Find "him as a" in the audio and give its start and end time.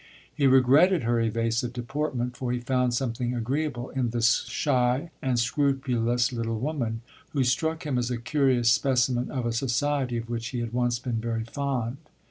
7.85-8.17